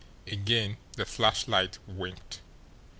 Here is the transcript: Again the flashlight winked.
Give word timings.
Again 0.25 0.77
the 0.93 1.05
flashlight 1.05 1.77
winked. 1.85 2.39